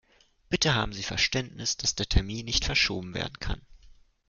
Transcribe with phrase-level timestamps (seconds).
[0.49, 3.61] Bitte haben Sie Verständnis, dass der Termin nicht verschoben werden kann.